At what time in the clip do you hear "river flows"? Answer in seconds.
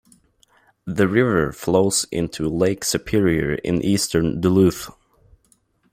1.07-2.07